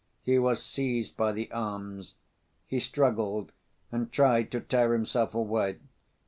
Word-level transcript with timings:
He 0.23 0.39
was 0.39 0.63
seized 0.63 1.15
by 1.15 1.31
the 1.31 1.51
arms. 1.51 2.15
He 2.65 2.79
struggled, 2.79 3.51
and 3.91 4.11
tried 4.11 4.49
to 4.49 4.59
tear 4.59 4.93
himself 4.93 5.35
away. 5.35 5.77